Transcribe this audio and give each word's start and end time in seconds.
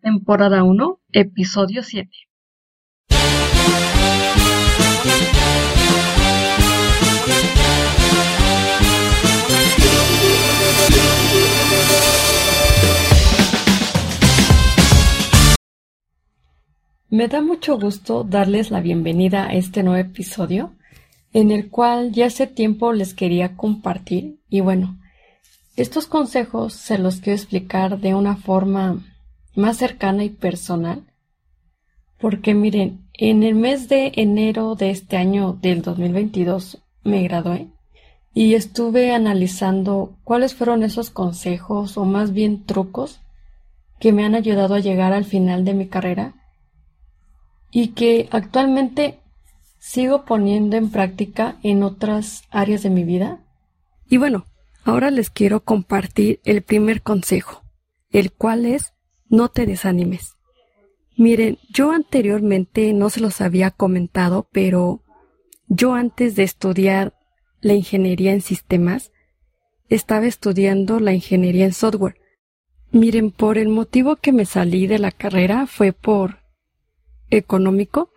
temporada 0.00 0.62
1, 0.64 1.00
episodio 1.12 1.82
7. 1.82 2.10
Me 17.10 17.28
da 17.28 17.42
mucho 17.42 17.76
gusto 17.78 18.24
darles 18.24 18.70
la 18.70 18.80
bienvenida 18.80 19.46
a 19.46 19.54
este 19.54 19.82
nuevo 19.82 19.98
episodio 19.98 20.72
en 21.32 21.50
el 21.50 21.68
cual 21.68 22.12
ya 22.12 22.26
hace 22.26 22.46
tiempo 22.46 22.92
les 22.92 23.14
quería 23.14 23.56
compartir 23.56 24.38
y 24.48 24.60
bueno, 24.60 24.98
estos 25.76 26.06
consejos 26.06 26.72
se 26.72 26.98
los 26.98 27.16
quiero 27.16 27.36
explicar 27.36 27.98
de 27.98 28.14
una 28.14 28.36
forma 28.36 29.04
más 29.54 29.76
cercana 29.76 30.24
y 30.24 30.30
personal 30.30 31.10
porque 32.20 32.54
miren, 32.54 33.08
en 33.14 33.42
el 33.42 33.54
mes 33.54 33.88
de 33.88 34.12
enero 34.16 34.74
de 34.74 34.90
este 34.90 35.16
año 35.16 35.54
del 35.54 35.80
2022 35.80 36.82
me 37.02 37.22
gradué 37.22 37.68
y 38.34 38.54
estuve 38.54 39.12
analizando 39.12 40.18
cuáles 40.22 40.54
fueron 40.54 40.82
esos 40.82 41.10
consejos 41.10 41.96
o 41.96 42.04
más 42.04 42.32
bien 42.32 42.64
trucos 42.64 43.20
que 43.98 44.12
me 44.12 44.24
han 44.24 44.34
ayudado 44.34 44.74
a 44.74 44.80
llegar 44.80 45.14
al 45.14 45.24
final 45.24 45.64
de 45.64 45.74
mi 45.74 45.88
carrera 45.88 46.34
y 47.70 47.88
que 47.88 48.28
actualmente 48.30 49.20
sigo 49.78 50.26
poniendo 50.26 50.76
en 50.76 50.90
práctica 50.90 51.56
en 51.62 51.82
otras 51.82 52.44
áreas 52.50 52.82
de 52.82 52.90
mi 52.90 53.04
vida. 53.04 53.40
Y 54.08 54.18
bueno, 54.18 54.44
ahora 54.84 55.10
les 55.10 55.30
quiero 55.30 55.64
compartir 55.64 56.40
el 56.44 56.62
primer 56.62 57.02
consejo, 57.02 57.62
el 58.10 58.32
cual 58.32 58.66
es 58.66 58.92
no 59.30 59.48
te 59.48 59.64
desanimes. 59.64 60.36
Miren, 61.16 61.58
yo 61.72 61.92
anteriormente 61.92 62.92
no 62.92 63.08
se 63.08 63.20
los 63.20 63.40
había 63.40 63.70
comentado, 63.70 64.48
pero 64.52 65.02
yo 65.68 65.94
antes 65.94 66.34
de 66.34 66.42
estudiar 66.42 67.14
la 67.60 67.74
ingeniería 67.74 68.32
en 68.32 68.40
sistemas, 68.40 69.12
estaba 69.88 70.26
estudiando 70.26 71.00
la 71.00 71.12
ingeniería 71.12 71.64
en 71.64 71.72
software. 71.72 72.16
Miren, 72.90 73.30
por 73.30 73.56
el 73.56 73.68
motivo 73.68 74.16
que 74.16 74.32
me 74.32 74.44
salí 74.44 74.86
de 74.86 74.98
la 74.98 75.12
carrera 75.12 75.66
fue 75.66 75.92
por 75.92 76.38
económico 77.30 78.10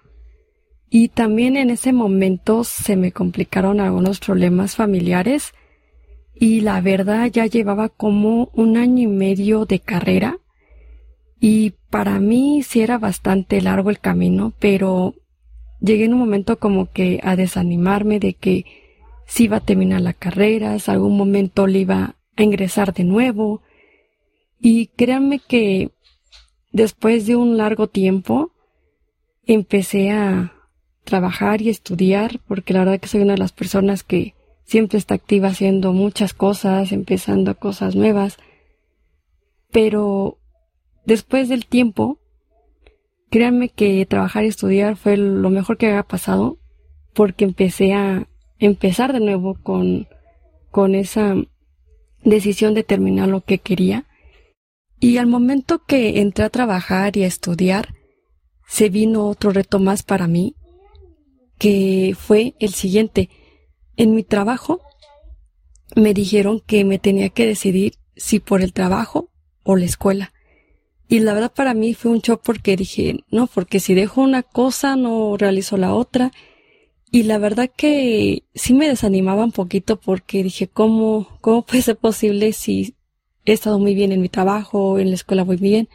y 0.89 1.09
también 1.09 1.57
en 1.57 1.69
ese 1.69 1.93
momento 1.93 2.63
se 2.63 2.95
me 2.95 3.11
complicaron 3.11 3.79
algunos 3.79 4.19
problemas 4.19 4.75
familiares 4.75 5.53
y 6.33 6.61
la 6.61 6.81
verdad 6.81 7.27
ya 7.31 7.45
llevaba 7.45 7.89
como 7.89 8.49
un 8.53 8.77
año 8.77 9.03
y 9.03 9.07
medio 9.07 9.65
de 9.65 9.79
carrera 9.79 10.39
y 11.45 11.71
para 11.89 12.21
mí 12.21 12.63
sí 12.63 12.79
era 12.79 12.97
bastante 12.97 13.59
largo 13.61 13.89
el 13.89 13.99
camino, 13.99 14.53
pero 14.59 15.13
llegué 15.81 16.05
en 16.05 16.13
un 16.13 16.19
momento 16.19 16.57
como 16.57 16.89
que 16.89 17.19
a 17.21 17.35
desanimarme 17.35 18.21
de 18.21 18.33
que 18.33 18.65
si 19.27 19.43
iba 19.43 19.57
a 19.57 19.65
terminar 19.65 19.99
la 19.99 20.13
carrera, 20.13 20.79
si 20.79 20.89
algún 20.89 21.17
momento 21.17 21.67
le 21.67 21.79
iba 21.79 22.15
a 22.37 22.43
ingresar 22.43 22.93
de 22.93 23.03
nuevo. 23.03 23.61
Y 24.57 24.87
créanme 24.95 25.39
que 25.39 25.91
después 26.71 27.27
de 27.27 27.35
un 27.35 27.57
largo 27.57 27.87
tiempo 27.87 28.53
empecé 29.45 30.11
a 30.11 30.53
trabajar 31.03 31.61
y 31.61 31.67
estudiar, 31.67 32.39
porque 32.47 32.71
la 32.71 32.85
verdad 32.85 33.01
que 33.01 33.09
soy 33.09 33.19
una 33.19 33.33
de 33.33 33.39
las 33.39 33.51
personas 33.51 34.05
que 34.05 34.33
siempre 34.63 34.97
está 34.97 35.15
activa 35.15 35.49
haciendo 35.49 35.91
muchas 35.91 36.33
cosas, 36.33 36.93
empezando 36.93 37.53
cosas 37.59 37.97
nuevas. 37.97 38.37
Pero 39.73 40.37
después 41.05 41.49
del 41.49 41.65
tiempo, 41.65 42.19
créanme 43.29 43.69
que 43.69 44.05
trabajar 44.05 44.43
y 44.43 44.47
estudiar 44.47 44.95
fue 44.95 45.17
lo 45.17 45.49
mejor 45.49 45.77
que 45.77 45.87
había 45.87 46.03
pasado, 46.03 46.57
porque 47.13 47.45
empecé 47.45 47.93
a 47.93 48.27
empezar 48.59 49.13
de 49.13 49.19
nuevo 49.19 49.55
con, 49.61 50.07
con 50.71 50.95
esa 50.95 51.35
decisión 52.23 52.73
de 52.73 52.83
terminar 52.83 53.27
lo 53.29 53.41
que 53.41 53.59
quería. 53.59 54.05
Y 54.99 55.17
al 55.17 55.27
momento 55.27 55.83
que 55.85 56.21
entré 56.21 56.45
a 56.45 56.49
trabajar 56.49 57.17
y 57.17 57.23
a 57.23 57.27
estudiar, 57.27 57.93
se 58.67 58.89
vino 58.89 59.27
otro 59.27 59.51
reto 59.51 59.79
más 59.79 60.03
para 60.03 60.27
mí, 60.27 60.55
que 61.57 62.15
fue 62.17 62.55
el 62.59 62.73
siguiente. 62.73 63.29
En 63.97 64.15
mi 64.15 64.23
trabajo 64.23 64.81
me 65.95 66.13
dijeron 66.13 66.61
que 66.65 66.85
me 66.85 66.99
tenía 66.99 67.29
que 67.29 67.45
decidir 67.45 67.93
si 68.15 68.39
por 68.39 68.61
el 68.61 68.73
trabajo 68.73 69.29
o 69.63 69.75
la 69.75 69.85
escuela. 69.85 70.32
Y 71.13 71.19
la 71.19 71.35
verdad 71.35 71.53
para 71.53 71.75
mí 71.75 71.93
fue 71.93 72.09
un 72.09 72.21
shock 72.21 72.41
porque 72.43 72.75
dije, 72.75 73.23
no, 73.29 73.45
porque 73.45 73.79
si 73.79 73.93
dejo 73.93 74.19
una 74.23 74.41
cosa 74.41 74.95
no 74.95 75.37
realizo 75.37 75.77
la 75.77 75.93
otra. 75.93 76.31
Y 77.11 77.21
la 77.21 77.37
verdad 77.37 77.69
que 77.69 78.45
sí 78.55 78.73
me 78.73 78.87
desanimaba 78.87 79.43
un 79.43 79.51
poquito 79.51 79.99
porque 79.99 80.41
dije, 80.41 80.67
¿cómo, 80.67 81.37
cómo 81.39 81.67
puede 81.67 81.83
ser 81.83 81.97
posible 81.97 82.51
si 82.51 82.95
he 83.45 83.53
estado 83.53 83.77
muy 83.77 83.93
bien 83.93 84.11
en 84.11 84.21
mi 84.21 84.27
trabajo, 84.27 84.97
en 84.97 85.09
la 85.09 85.13
escuela 85.13 85.45
muy 85.45 85.57
bien? 85.57 85.87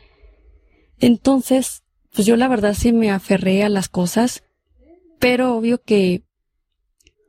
Entonces 1.00 1.82
pues 2.14 2.24
yo 2.24 2.36
la 2.36 2.46
verdad 2.46 2.74
sí 2.74 2.92
me 2.92 3.10
aferré 3.10 3.64
a 3.64 3.68
las 3.68 3.88
cosas, 3.88 4.44
pero 5.18 5.56
obvio 5.56 5.82
que 5.82 6.22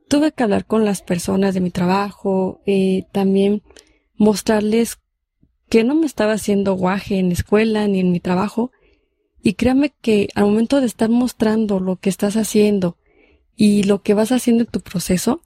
tuve 0.08 0.30
que 0.30 0.44
hablar 0.44 0.64
con 0.64 0.84
las 0.84 1.02
personas 1.02 1.54
de 1.54 1.60
mi 1.60 1.72
trabajo, 1.72 2.60
eh, 2.66 3.06
también 3.10 3.64
mostrarles 4.14 5.00
que 5.70 5.84
no 5.84 5.94
me 5.94 6.04
estaba 6.04 6.34
haciendo 6.34 6.74
guaje 6.74 7.18
en 7.18 7.28
la 7.28 7.32
escuela 7.32 7.88
ni 7.88 8.00
en 8.00 8.12
mi 8.12 8.20
trabajo, 8.20 8.72
y 9.42 9.54
créame 9.54 9.94
que 10.02 10.28
al 10.34 10.44
momento 10.44 10.80
de 10.80 10.86
estar 10.86 11.08
mostrando 11.08 11.80
lo 11.80 11.96
que 11.96 12.10
estás 12.10 12.36
haciendo 12.36 12.98
y 13.56 13.84
lo 13.84 14.02
que 14.02 14.12
vas 14.12 14.32
haciendo 14.32 14.64
en 14.64 14.70
tu 14.70 14.82
proceso, 14.82 15.40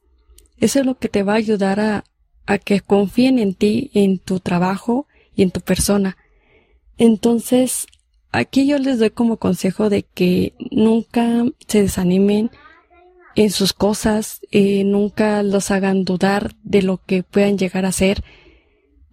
eso 0.59 0.81
es 0.81 0.87
lo 0.87 0.99
que 0.99 1.09
te 1.09 1.23
va 1.23 1.35
a 1.35 1.37
ayudar 1.37 1.79
a, 1.79 2.05
a 2.47 2.59
que 2.59 2.81
confíen 2.81 3.39
en 3.39 3.55
ti, 3.55 3.93
en 3.95 4.19
tu 4.19 4.41
trabajo 4.41 5.07
y 5.37 5.43
en 5.43 5.53
tu 5.53 5.61
persona. 5.61 6.17
Entonces, 6.99 7.87
Aquí 8.35 8.67
yo 8.67 8.79
les 8.81 8.99
doy 8.99 9.11
como 9.11 9.37
consejo 9.37 9.91
de 9.91 10.03
que 10.03 10.55
nunca 10.73 11.45
se 11.69 11.83
desanimen 11.83 12.51
en 13.37 13.51
sus 13.51 13.73
cosas, 13.73 14.41
eh, 14.51 14.83
nunca 14.83 15.45
los 15.45 15.71
hagan 15.71 16.05
dudar 16.05 16.57
de 16.65 16.83
lo 16.83 16.97
que 16.97 17.23
puedan 17.23 17.59
llegar 17.59 17.87
a 17.87 17.93
ser. 17.93 18.25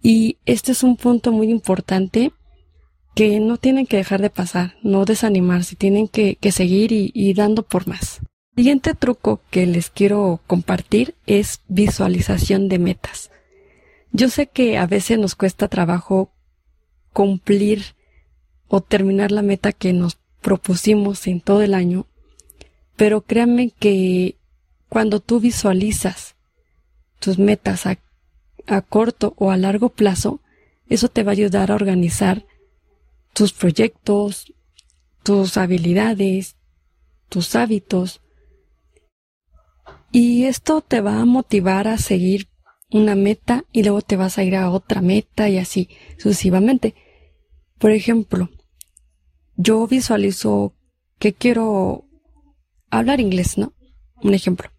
Y 0.02 0.38
este 0.46 0.72
es 0.72 0.82
un 0.82 0.96
punto 0.96 1.30
muy 1.32 1.48
importante 1.48 2.32
que 3.14 3.38
no 3.40 3.56
tienen 3.56 3.86
que 3.86 3.98
dejar 3.98 4.20
de 4.20 4.30
pasar, 4.30 4.76
no 4.82 5.04
desanimarse, 5.04 5.76
tienen 5.76 6.08
que, 6.08 6.38
seguir 6.50 6.92
y, 6.92 7.12
y 7.14 7.34
dando 7.34 7.62
por 7.62 7.86
más. 7.86 8.20
El 8.56 8.64
siguiente 8.64 8.94
truco 8.94 9.40
que 9.50 9.66
les 9.66 9.90
quiero 9.90 10.40
compartir 10.46 11.14
es 11.26 11.60
visualización 11.68 12.68
de 12.68 12.78
metas. 12.78 13.30
Yo 14.10 14.28
sé 14.28 14.46
que 14.46 14.76
a 14.76 14.86
veces 14.86 15.18
nos 15.18 15.34
cuesta 15.36 15.68
trabajo 15.68 16.32
cumplir 17.12 17.94
o 18.68 18.80
terminar 18.80 19.30
la 19.30 19.42
meta 19.42 19.72
que 19.72 19.92
nos 19.92 20.18
propusimos 20.40 21.26
en 21.26 21.40
todo 21.40 21.62
el 21.62 21.74
año, 21.74 22.06
pero 22.96 23.22
créanme 23.22 23.70
que 23.70 24.36
cuando 24.88 25.20
tú 25.20 25.40
visualizas 25.40 26.36
tus 27.20 27.38
metas 27.38 27.86
corto 28.82 29.34
o 29.36 29.50
a 29.50 29.56
largo 29.56 29.88
plazo, 29.90 30.40
eso 30.88 31.08
te 31.08 31.22
va 31.22 31.32
a 31.32 31.32
ayudar 31.32 31.70
a 31.70 31.74
organizar 31.74 32.46
tus 33.32 33.52
proyectos, 33.52 34.52
tus 35.22 35.56
habilidades, 35.56 36.56
tus 37.28 37.54
hábitos. 37.56 38.20
Y 40.10 40.44
esto 40.44 40.80
te 40.82 41.00
va 41.00 41.20
a 41.20 41.24
motivar 41.24 41.88
a 41.88 41.98
seguir 41.98 42.48
una 42.90 43.14
meta 43.14 43.64
y 43.72 43.82
luego 43.82 44.02
te 44.02 44.16
vas 44.16 44.38
a 44.38 44.44
ir 44.44 44.56
a 44.56 44.70
otra 44.70 45.00
meta 45.00 45.48
y 45.48 45.58
así 45.58 45.88
sucesivamente. 46.18 46.94
Por 47.78 47.90
ejemplo, 47.90 48.50
yo 49.56 49.86
visualizo 49.86 50.74
que 51.18 51.32
quiero 51.32 52.04
hablar 52.90 53.20
inglés, 53.20 53.56
¿no? 53.56 53.72
Un 54.22 54.34
ejemplo. 54.34 54.70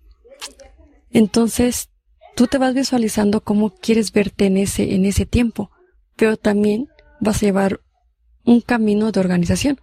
Entonces, 1.09 1.89
tú 2.35 2.47
te 2.47 2.57
vas 2.57 2.74
visualizando 2.74 3.41
cómo 3.41 3.69
quieres 3.71 4.12
verte 4.12 4.45
en 4.45 4.57
ese, 4.57 4.95
en 4.95 5.06
ese 5.06 5.25
tiempo, 5.25 5.71
pero 6.15 6.38
también 6.38 6.89
vas 7.19 7.38
a 7.38 7.45
llevar 7.45 7.81
un 8.44 8.62
camino 8.62 9.12
de 9.12 9.19
organización. 9.19 9.80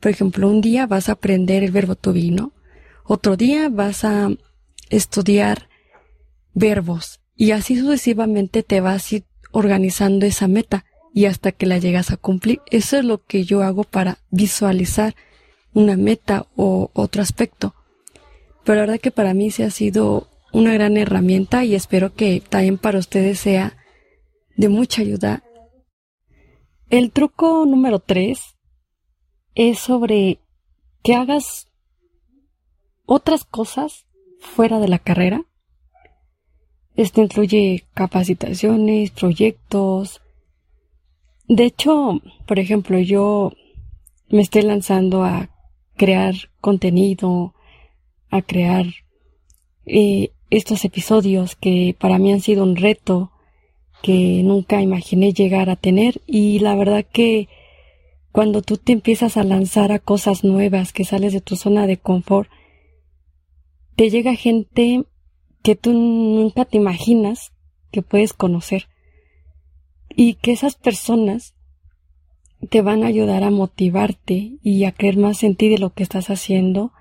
Por 0.00 0.10
ejemplo, 0.10 0.48
un 0.48 0.60
día 0.60 0.86
vas 0.86 1.08
a 1.08 1.12
aprender 1.12 1.62
el 1.62 1.72
verbo 1.72 1.94
to 1.94 2.12
be, 2.12 2.30
¿no? 2.30 2.52
Otro 3.04 3.36
día 3.36 3.68
vas 3.68 4.04
a 4.04 4.30
estudiar 4.90 5.68
verbos 6.54 7.20
y 7.34 7.50
así 7.50 7.78
sucesivamente 7.78 8.62
te 8.62 8.80
vas 8.80 9.10
a 9.10 9.16
ir 9.16 9.24
organizando 9.52 10.26
esa 10.26 10.48
meta 10.48 10.84
y 11.14 11.26
hasta 11.26 11.52
que 11.52 11.66
la 11.66 11.78
llegas 11.78 12.10
a 12.10 12.16
cumplir. 12.16 12.60
Eso 12.70 12.98
es 12.98 13.04
lo 13.04 13.24
que 13.24 13.44
yo 13.44 13.62
hago 13.62 13.84
para 13.84 14.18
visualizar 14.30 15.14
una 15.72 15.96
meta 15.96 16.46
o 16.56 16.90
otro 16.92 17.22
aspecto. 17.22 17.74
Pero 18.64 18.76
la 18.76 18.82
verdad 18.82 19.00
que 19.00 19.10
para 19.10 19.32
mí 19.32 19.50
se 19.50 19.64
ha 19.64 19.70
sido 19.70 20.28
una 20.56 20.72
gran 20.72 20.96
herramienta 20.96 21.66
y 21.66 21.74
espero 21.74 22.14
que 22.14 22.40
también 22.40 22.78
para 22.78 22.98
ustedes 22.98 23.38
sea 23.38 23.76
de 24.56 24.70
mucha 24.70 25.02
ayuda. 25.02 25.42
El 26.88 27.12
truco 27.12 27.66
número 27.66 27.98
tres 27.98 28.56
es 29.54 29.78
sobre 29.78 30.38
que 31.02 31.14
hagas 31.14 31.68
otras 33.04 33.44
cosas 33.44 34.06
fuera 34.38 34.80
de 34.80 34.88
la 34.88 34.98
carrera. 34.98 35.44
Esto 36.94 37.20
incluye 37.20 37.84
capacitaciones, 37.92 39.10
proyectos. 39.10 40.22
De 41.48 41.64
hecho, 41.64 42.22
por 42.46 42.58
ejemplo, 42.58 42.98
yo 42.98 43.52
me 44.30 44.40
estoy 44.40 44.62
lanzando 44.62 45.22
a 45.22 45.50
crear 45.96 46.34
contenido, 46.62 47.54
a 48.30 48.40
crear 48.40 48.86
eh, 49.84 50.30
estos 50.50 50.84
episodios 50.84 51.56
que 51.56 51.96
para 51.98 52.18
mí 52.18 52.32
han 52.32 52.40
sido 52.40 52.62
un 52.62 52.76
reto 52.76 53.32
que 54.02 54.42
nunca 54.44 54.80
imaginé 54.80 55.32
llegar 55.32 55.70
a 55.70 55.76
tener. 55.76 56.20
Y 56.26 56.58
la 56.60 56.74
verdad 56.74 57.04
que 57.10 57.48
cuando 58.32 58.62
tú 58.62 58.76
te 58.76 58.92
empiezas 58.92 59.36
a 59.36 59.44
lanzar 59.44 59.92
a 59.92 59.98
cosas 59.98 60.44
nuevas, 60.44 60.92
que 60.92 61.04
sales 61.04 61.32
de 61.32 61.40
tu 61.40 61.56
zona 61.56 61.86
de 61.86 61.96
confort, 61.96 62.48
te 63.96 64.10
llega 64.10 64.34
gente 64.34 65.04
que 65.62 65.74
tú 65.74 65.92
nunca 65.92 66.64
te 66.64 66.76
imaginas 66.76 67.52
que 67.90 68.02
puedes 68.02 68.32
conocer. 68.32 68.88
Y 70.14 70.34
que 70.34 70.52
esas 70.52 70.76
personas 70.76 71.54
te 72.70 72.82
van 72.82 73.02
a 73.02 73.08
ayudar 73.08 73.42
a 73.42 73.50
motivarte 73.50 74.58
y 74.62 74.84
a 74.84 74.92
creer 74.92 75.16
más 75.16 75.42
en 75.42 75.56
ti 75.56 75.68
de 75.68 75.78
lo 75.78 75.90
que 75.90 76.02
estás 76.02 76.30
haciendo 76.30 76.92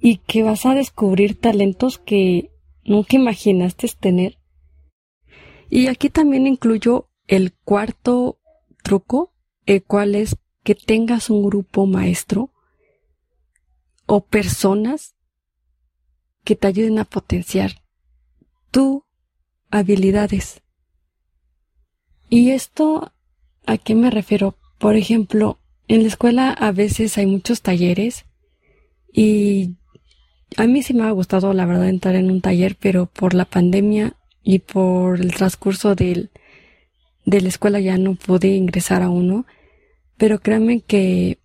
y 0.00 0.18
que 0.18 0.42
vas 0.42 0.66
a 0.66 0.74
descubrir 0.74 1.38
talentos 1.38 1.98
que 1.98 2.50
nunca 2.84 3.16
imaginaste 3.16 3.88
tener. 3.98 4.38
Y 5.70 5.88
aquí 5.88 6.08
también 6.08 6.46
incluyo 6.46 7.08
el 7.26 7.52
cuarto 7.52 8.38
truco 8.82 9.32
el 9.66 9.82
cual 9.82 10.14
es 10.14 10.36
que 10.64 10.74
tengas 10.74 11.28
un 11.28 11.44
grupo 11.44 11.84
maestro 11.84 12.50
o 14.06 14.24
personas 14.24 15.14
que 16.42 16.56
te 16.56 16.66
ayuden 16.66 16.98
a 16.98 17.04
potenciar 17.04 17.82
tus 18.70 19.02
habilidades. 19.70 20.62
¿Y 22.30 22.50
esto 22.52 23.12
a 23.66 23.76
qué 23.76 23.94
me 23.94 24.10
refiero? 24.10 24.56
Por 24.78 24.96
ejemplo, 24.96 25.58
en 25.88 26.02
la 26.02 26.08
escuela 26.08 26.50
a 26.50 26.72
veces 26.72 27.18
hay 27.18 27.26
muchos 27.26 27.60
talleres 27.60 28.24
y 29.12 29.76
a 30.56 30.66
mí 30.66 30.82
sí 30.82 30.94
me 30.94 31.04
ha 31.04 31.10
gustado 31.10 31.52
la 31.52 31.66
verdad 31.66 31.88
entrar 31.88 32.14
en 32.14 32.30
un 32.30 32.40
taller, 32.40 32.76
pero 32.80 33.06
por 33.06 33.34
la 33.34 33.44
pandemia 33.44 34.14
y 34.42 34.60
por 34.60 35.20
el 35.20 35.34
transcurso 35.34 35.94
del, 35.94 36.30
de 37.24 37.40
la 37.40 37.48
escuela 37.48 37.80
ya 37.80 37.98
no 37.98 38.14
pude 38.14 38.48
ingresar 38.48 39.02
a 39.02 39.10
uno. 39.10 39.46
Pero 40.16 40.40
créanme 40.40 40.80
que 40.80 41.38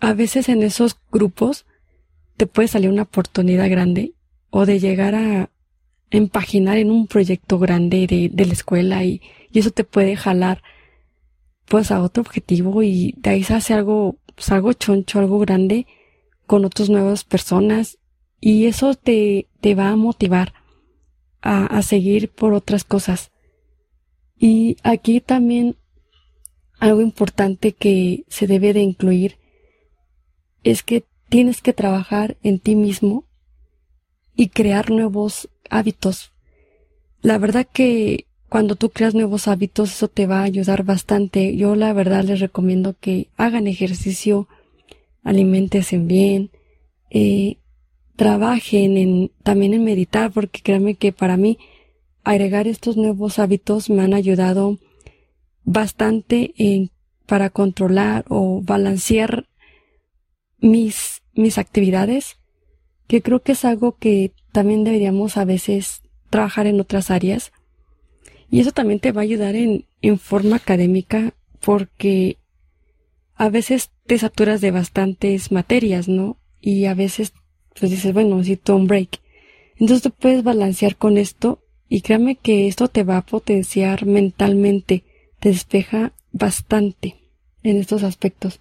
a 0.00 0.12
veces 0.12 0.48
en 0.48 0.62
esos 0.62 0.98
grupos 1.10 1.64
te 2.36 2.46
puede 2.46 2.68
salir 2.68 2.90
una 2.90 3.02
oportunidad 3.02 3.70
grande 3.70 4.14
o 4.50 4.66
de 4.66 4.78
llegar 4.78 5.14
a 5.14 5.50
empaginar 6.10 6.76
en 6.76 6.90
un 6.90 7.06
proyecto 7.06 7.58
grande 7.58 8.06
de, 8.06 8.44
la 8.44 8.52
escuela 8.52 9.04
y, 9.04 9.20
eso 9.52 9.70
te 9.70 9.84
puede 9.84 10.16
jalar 10.16 10.62
pues 11.66 11.92
a 11.92 12.02
otro 12.02 12.22
objetivo 12.22 12.82
y 12.82 13.14
de 13.18 13.30
ahí 13.30 13.44
se 13.44 13.54
hace 13.54 13.72
algo, 13.72 14.16
pues, 14.34 14.50
algo 14.50 14.72
choncho, 14.72 15.20
algo 15.20 15.38
grande 15.38 15.86
con 16.46 16.64
otras 16.64 16.90
nuevas 16.90 17.22
personas 17.22 17.98
y 18.46 18.66
eso 18.66 18.94
te, 18.94 19.48
te 19.62 19.74
va 19.74 19.88
a 19.88 19.96
motivar 19.96 20.52
a, 21.40 21.64
a 21.64 21.80
seguir 21.80 22.28
por 22.28 22.52
otras 22.52 22.84
cosas. 22.84 23.32
Y 24.38 24.76
aquí 24.82 25.22
también 25.22 25.76
algo 26.78 27.00
importante 27.00 27.72
que 27.72 28.26
se 28.28 28.46
debe 28.46 28.74
de 28.74 28.82
incluir 28.82 29.38
es 30.62 30.82
que 30.82 31.06
tienes 31.30 31.62
que 31.62 31.72
trabajar 31.72 32.36
en 32.42 32.58
ti 32.58 32.74
mismo 32.74 33.24
y 34.36 34.48
crear 34.48 34.90
nuevos 34.90 35.48
hábitos. 35.70 36.30
La 37.22 37.38
verdad 37.38 37.66
que 37.72 38.26
cuando 38.50 38.76
tú 38.76 38.90
creas 38.90 39.14
nuevos 39.14 39.48
hábitos 39.48 39.90
eso 39.90 40.08
te 40.08 40.26
va 40.26 40.40
a 40.40 40.44
ayudar 40.44 40.84
bastante. 40.84 41.56
Yo 41.56 41.76
la 41.76 41.94
verdad 41.94 42.24
les 42.24 42.40
recomiendo 42.40 42.94
que 43.00 43.28
hagan 43.38 43.68
ejercicio, 43.68 44.48
alimentesen 45.22 46.06
bien, 46.06 46.50
eh, 47.08 47.56
trabajen 48.16 48.96
en, 48.96 49.30
también 49.42 49.74
en 49.74 49.84
meditar 49.84 50.32
porque 50.32 50.60
créanme 50.62 50.94
que 50.94 51.12
para 51.12 51.36
mí 51.36 51.58
agregar 52.22 52.66
estos 52.66 52.96
nuevos 52.96 53.38
hábitos 53.38 53.90
me 53.90 54.02
han 54.02 54.14
ayudado 54.14 54.78
bastante 55.64 56.54
en, 56.56 56.90
para 57.26 57.50
controlar 57.50 58.24
o 58.28 58.62
balancear 58.62 59.46
mis, 60.58 61.22
mis 61.34 61.58
actividades, 61.58 62.36
que 63.06 63.22
creo 63.22 63.42
que 63.42 63.52
es 63.52 63.64
algo 63.64 63.96
que 63.96 64.32
también 64.52 64.84
deberíamos 64.84 65.36
a 65.36 65.44
veces 65.44 66.02
trabajar 66.30 66.66
en 66.66 66.80
otras 66.80 67.10
áreas. 67.10 67.52
Y 68.50 68.60
eso 68.60 68.72
también 68.72 69.00
te 69.00 69.12
va 69.12 69.20
a 69.20 69.24
ayudar 69.24 69.56
en, 69.56 69.86
en 70.00 70.18
forma 70.18 70.56
académica 70.56 71.34
porque 71.60 72.38
a 73.34 73.48
veces 73.48 73.90
te 74.06 74.18
saturas 74.18 74.60
de 74.60 74.70
bastantes 74.70 75.50
materias, 75.50 76.08
¿no? 76.08 76.38
Y 76.60 76.86
a 76.86 76.94
veces 76.94 77.32
pues 77.78 77.90
dices, 77.90 78.12
bueno, 78.12 78.36
necesito 78.36 78.76
un 78.76 78.86
break. 78.86 79.20
Entonces 79.76 80.02
te 80.02 80.10
puedes 80.10 80.42
balancear 80.42 80.96
con 80.96 81.18
esto 81.18 81.62
y 81.88 82.00
créame 82.00 82.36
que 82.36 82.68
esto 82.68 82.88
te 82.88 83.02
va 83.02 83.18
a 83.18 83.26
potenciar 83.26 84.06
mentalmente 84.06 85.04
despeja 85.40 86.12
bastante 86.32 87.16
en 87.62 87.76
estos 87.78 88.02
aspectos. 88.02 88.60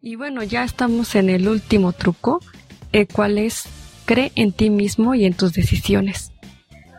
Y 0.00 0.16
bueno, 0.16 0.42
ya 0.42 0.64
estamos 0.64 1.14
en 1.14 1.30
el 1.30 1.46
último 1.46 1.92
truco, 1.92 2.40
el 2.92 3.06
cual 3.06 3.38
es 3.38 3.64
cree 4.04 4.32
en 4.34 4.52
ti 4.52 4.70
mismo 4.70 5.14
y 5.14 5.24
en 5.24 5.34
tus 5.34 5.52
decisiones. 5.52 6.32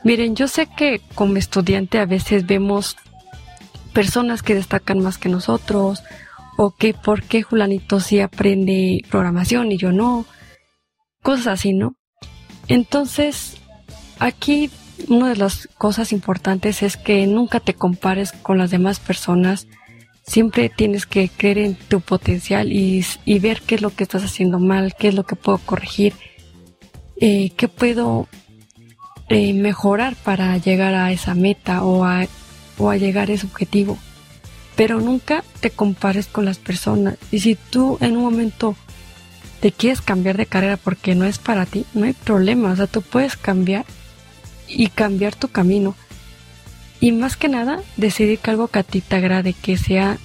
Miren, 0.04 0.36
yo 0.36 0.48
sé 0.48 0.68
que 0.68 1.02
como 1.16 1.38
estudiante 1.38 2.00
a 2.00 2.06
veces 2.06 2.46
vemos 2.46 2.96
personas 3.94 4.42
que 4.44 4.56
destacan 4.56 5.00
más 5.00 5.18
que 5.18 5.30
nosotros, 5.30 6.04
o 6.58 6.72
que 6.72 6.94
por 6.94 7.24
qué 7.24 7.42
Julanito 7.42 8.00
sí 8.00 8.20
aprende 8.20 9.02
programación 9.10 9.72
y 9.72 9.78
yo 9.78 9.92
no, 9.92 10.26
cosas 11.24 11.48
así, 11.48 11.74
¿no? 11.74 11.96
Entonces, 12.68 13.58
aquí 14.20 14.70
una 15.08 15.30
de 15.30 15.36
las 15.36 15.68
cosas 15.78 16.12
importantes 16.12 16.84
es 16.84 16.98
que 16.98 17.26
nunca 17.28 17.60
te 17.60 17.74
compares 17.74 18.32
con 18.32 18.58
las 18.58 18.72
demás 18.72 19.00
personas. 19.00 19.68
Siempre 20.26 20.70
tienes 20.70 21.06
que 21.06 21.30
creer 21.30 21.58
en 21.58 21.76
tu 21.76 22.00
potencial 22.00 22.72
y, 22.72 23.06
ver 23.40 23.62
qué 23.62 23.76
es 23.76 23.82
lo 23.82 23.90
que 23.90 24.04
estás 24.04 24.24
haciendo 24.24 24.60
mal, 24.60 24.96
qué 24.98 25.10
es 25.10 25.16
lo 25.16 25.26
que 25.26 25.36
puedo 25.36 25.58
corregir, 25.58 26.14
eh, 27.20 27.52
qué 27.58 27.68
puedo 27.68 28.28
eh, 29.30 29.54
mejorar 29.54 30.16
para 30.16 30.58
llegar 30.58 30.94
a 30.94 31.12
esa 31.12 31.34
meta 31.34 31.84
o 31.84 32.06
a, 32.06 32.26
o 32.78 32.90
a 32.90 32.98
llegar 32.98 33.30
a 33.30 33.34
ese 33.34 33.48
objetivo. 33.48 33.98
Pero 34.76 35.02
nunca 35.02 35.44
te 35.60 35.70
compares 35.70 36.28
con 36.28 36.46
las 36.46 36.58
personas. 36.58 37.18
Y 37.32 37.40
si 37.40 37.56
tú 37.56 37.98
en 38.02 38.16
un 38.18 38.24
momento 38.24 38.76
te 39.64 39.72
quieres 39.72 40.02
cambiar 40.02 40.36
de 40.36 40.46
carrera 40.46 40.76
porque 40.76 41.16
no 41.16 41.24
es 41.24 41.38
para 41.38 41.66
ti, 41.66 41.86
no 41.94 42.04
hay 42.04 42.12
problema. 42.12 42.74
O 42.74 42.76
sea, 42.76 42.86
tú 42.86 43.02
puedes 43.02 43.38
cambiar 43.38 43.86
y 44.68 44.88
cambiar 44.88 45.36
tu 45.36 45.48
camino. 45.48 45.96
Y 47.00 47.14
más 47.14 47.38
que 47.38 47.48
nada, 47.48 47.80
decidir 47.96 48.40
que 48.40 48.52
algo 48.52 48.68
que 48.68 48.80
a 48.80 48.84
ti 48.84 49.00
te 49.00 49.16
agrade, 49.16 49.54
que 49.54 49.78
sea 49.78 50.18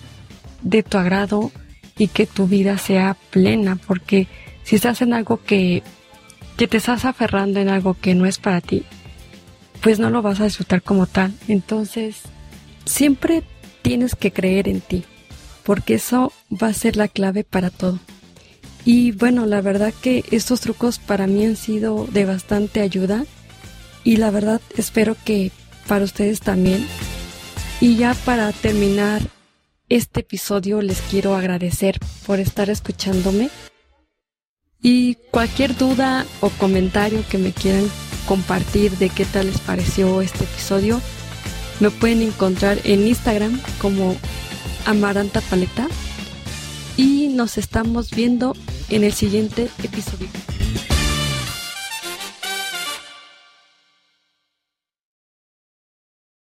de 0.63 0.83
tu 0.83 0.99
agrado 0.99 1.53
y 1.97 2.09
que 2.09 2.27
tu 2.27 2.49
vida 2.49 2.79
sea 2.79 3.17
plena, 3.31 3.77
porque 3.77 4.27
si 4.65 4.75
estás 4.75 5.03
en 5.03 5.13
algo 5.13 5.41
que, 5.41 5.85
que 6.57 6.67
te 6.67 6.79
estás 6.79 7.05
aferrando 7.05 7.61
en 7.61 7.69
algo 7.69 7.95
que 7.95 8.17
no 8.17 8.27
es 8.27 8.39
para 8.39 8.61
ti, 8.61 8.83
pues 9.81 10.01
no 10.01 10.11
lo 10.11 10.21
vas 10.21 10.41
a 10.41 10.47
disfrutar 10.47 10.83
como 10.83 11.07
tal. 11.07 11.33
Entonces, 11.47 12.23
siempre 12.87 13.45
tienes 13.83 14.17
que 14.17 14.33
creer 14.33 14.69
en 14.69 14.81
ti, 14.81 15.05
porque 15.63 15.95
eso 15.95 16.33
va 16.53 16.67
a 16.67 16.73
ser 16.73 16.97
la 16.97 17.07
clave 17.07 17.45
para 17.45 17.71
todo. 17.71 18.01
Y 18.85 19.13
bueno, 19.13 19.47
la 19.47 19.61
verdad 19.61 19.93
que 20.01 20.25
estos 20.31 20.61
trucos 20.61 20.99
para 20.99 21.27
mí 21.27 21.45
han 21.45 21.57
sido 21.57 22.07
de 22.11 22.25
bastante 22.25 22.81
ayuda 22.81 23.25
y 24.05 24.17
la 24.17 24.31
verdad 24.31 24.61
espero 24.77 25.17
que 25.25 25.51
para 25.87 26.05
ustedes 26.05 26.41
también. 26.41 26.87
Y 27.81 27.97
ya 27.97 28.15
para 28.25 28.53
terminar 28.53 29.23
este 29.89 30.21
episodio 30.21 30.83
les 30.83 31.01
quiero 31.03 31.35
agradecer 31.35 31.99
por 32.27 32.41
estar 32.41 32.71
escuchándome 32.71 33.51
y 34.83 35.17
cualquier 35.31 35.77
duda 35.77 36.27
o 36.41 36.51
comentario 36.51 37.25
que 37.29 37.39
me 37.39 37.53
quieran 37.53 37.89
compartir 38.27 38.93
de 38.99 39.09
qué 39.09 39.25
tal 39.25 39.47
les 39.47 39.59
pareció 39.61 40.21
este 40.21 40.45
episodio, 40.45 41.01
me 41.81 41.91
pueden 41.91 42.23
encontrar 42.23 42.79
en 42.85 43.07
Instagram 43.07 43.61
como 43.81 44.17
Amaranta 44.87 45.41
Paleta 45.41 45.89
y 46.99 47.29
nos 47.29 47.57
estamos 47.57 48.11
viendo 48.11 48.55
en 48.91 49.05
el 49.05 49.13
siguiente 49.13 49.71
episodio. 49.83 50.29